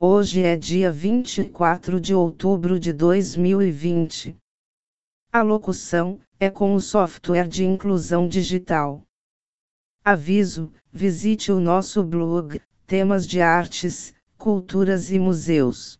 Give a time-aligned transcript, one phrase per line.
[0.00, 4.36] Hoje é dia 24 de outubro de 2020.
[5.32, 9.02] A locução é com o software de inclusão digital.
[10.04, 15.98] Aviso: visite o nosso blog, temas de artes, culturas e museus.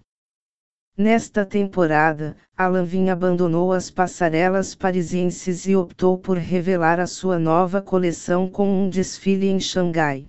[0.98, 7.80] Nesta temporada, a Lanvin abandonou as passarelas parisienses e optou por revelar a sua nova
[7.80, 10.26] coleção com um desfile em Xangai.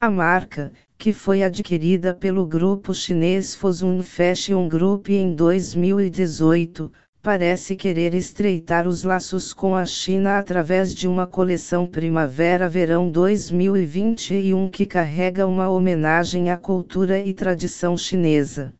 [0.00, 6.90] A marca, que foi adquirida pelo grupo chinês Fosun Fashion Group em 2018,
[7.26, 14.86] parece querer estreitar os laços com a China através de uma coleção Primavera-Verão 2021 que
[14.86, 18.72] carrega uma homenagem à cultura e tradição chinesa.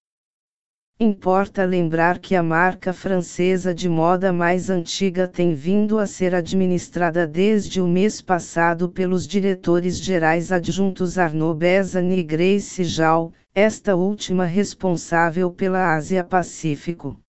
[1.01, 7.27] Importa lembrar que a marca francesa de moda mais antiga tem vindo a ser administrada
[7.27, 14.45] desde o mês passado pelos diretores gerais adjuntos Arnaud Bezan e Grace Zhao, esta última
[14.45, 17.21] responsável pela Ásia-Pacífico.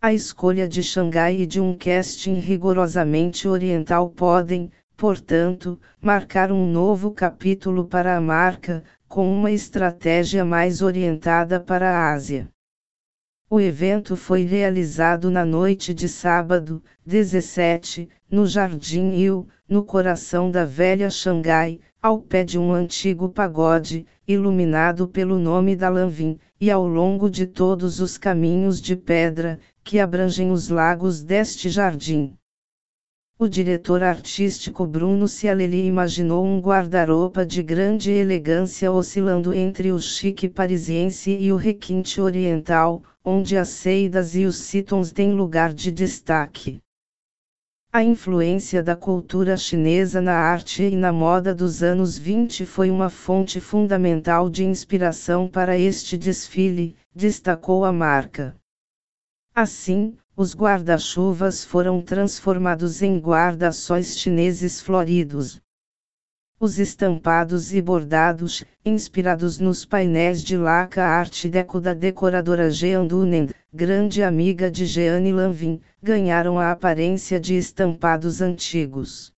[0.00, 7.10] A escolha de Xangai e de um casting rigorosamente oriental podem, portanto, marcar um novo
[7.10, 12.48] capítulo para a marca, com uma estratégia mais orientada para a Ásia.
[13.50, 20.66] O evento foi realizado na noite de sábado, 17, no Jardim Il, no coração da
[20.66, 26.86] velha Xangai, ao pé de um antigo pagode, iluminado pelo nome da Lanvin, e ao
[26.86, 32.36] longo de todos os caminhos de pedra, que abrangem os lagos deste jardim.
[33.38, 40.50] O diretor artístico Bruno Cialelli imaginou um guarda-roupa de grande elegância oscilando entre o chique
[40.50, 46.80] parisiense e o requinte oriental, onde as seidas e os citons têm lugar de destaque.
[47.92, 53.10] A influência da cultura chinesa na arte e na moda dos anos 20 foi uma
[53.10, 58.56] fonte fundamental de inspiração para este desfile, destacou a marca.
[59.54, 65.60] Assim, os guarda-chuvas foram transformados em guarda-sóis chineses floridos.
[66.60, 73.48] Os estampados e bordados, inspirados nos painéis de laca arte deco da decoradora Jean Dunen,
[73.72, 79.32] grande amiga de Jeanne Lanvin, ganharam a aparência de estampados antigos.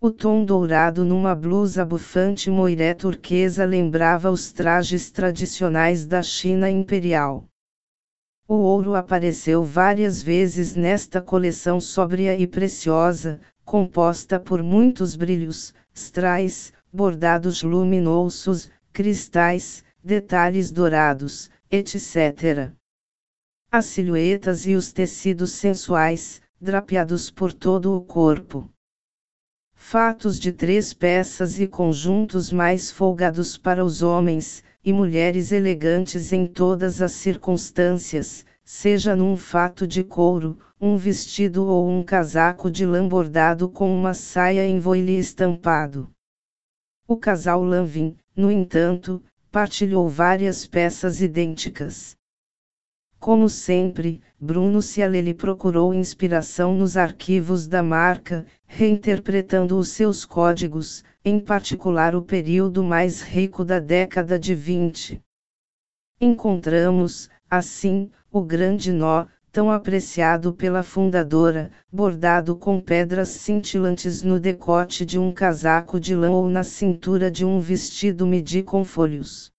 [0.00, 7.44] O tom dourado numa blusa bufante moiré turquesa lembrava os trajes tradicionais da China imperial.
[8.48, 16.72] O ouro apareceu várias vezes nesta coleção sóbria e preciosa, composta por muitos brilhos, strais,
[16.92, 22.72] bordados luminosos, cristais, detalhes dourados, etc.
[23.70, 28.70] As silhuetas e os tecidos sensuais, drapeados por todo o corpo.
[29.74, 36.46] Fatos de três peças e conjuntos mais folgados para os homens, e mulheres elegantes em
[36.46, 43.06] todas as circunstâncias, seja num fato de couro, um vestido ou um casaco de lã
[43.06, 46.10] bordado com uma saia em voile estampado.
[47.06, 52.16] O casal Lanvin, no entanto, partilhou várias peças idênticas.
[53.18, 61.38] Como sempre, Bruno Cialelli procurou inspiração nos arquivos da marca, reinterpretando os seus códigos, em
[61.38, 65.20] particular o período mais rico da década de 20.
[66.20, 75.04] Encontramos, assim, o grande nó, tão apreciado pela fundadora, bordado com pedras cintilantes no decote
[75.04, 79.52] de um casaco de lã ou na cintura de um vestido midi com folhos.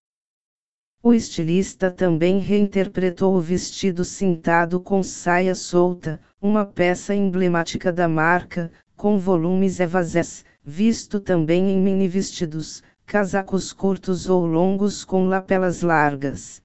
[1.03, 8.71] O estilista também reinterpretou o vestido cintado com saia solta, uma peça emblemática da marca,
[8.97, 16.62] com volumes evasés, visto também em mini vestidos, casacos curtos ou longos com lapelas largas.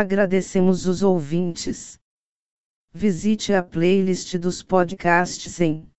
[0.00, 1.98] Agradecemos os ouvintes.
[2.94, 5.90] Visite a playlist dos podcasts em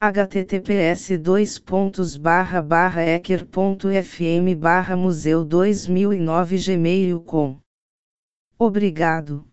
[0.00, 1.08] https
[3.16, 4.54] ecker.fm
[4.96, 7.58] museu 2009 gmail.com
[8.56, 9.49] Obrigado.